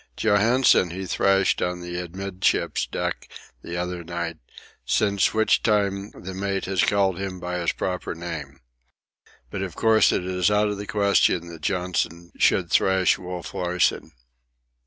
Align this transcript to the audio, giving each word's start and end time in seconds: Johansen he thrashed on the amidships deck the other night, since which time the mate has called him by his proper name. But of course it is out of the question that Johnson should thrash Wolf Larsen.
Johansen 0.17 0.89
he 0.89 1.05
thrashed 1.05 1.61
on 1.61 1.79
the 1.81 1.99
amidships 1.99 2.87
deck 2.87 3.29
the 3.61 3.77
other 3.77 4.03
night, 4.03 4.37
since 4.83 5.31
which 5.31 5.61
time 5.61 6.09
the 6.15 6.33
mate 6.33 6.65
has 6.65 6.81
called 6.81 7.19
him 7.19 7.39
by 7.39 7.59
his 7.59 7.71
proper 7.71 8.15
name. 8.15 8.61
But 9.51 9.61
of 9.61 9.75
course 9.75 10.11
it 10.11 10.25
is 10.25 10.49
out 10.49 10.69
of 10.69 10.79
the 10.79 10.87
question 10.87 11.49
that 11.49 11.61
Johnson 11.61 12.31
should 12.35 12.71
thrash 12.71 13.19
Wolf 13.19 13.53
Larsen. 13.53 14.13